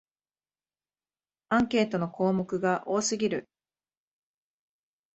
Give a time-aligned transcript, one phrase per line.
[1.49, 3.47] アンケートの項目が多すぎる